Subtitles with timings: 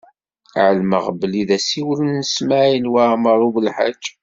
[0.63, 4.03] Ɛelmeɣ belli d asiwel n Smawil Waɛmaṛ U Belḥaǧ.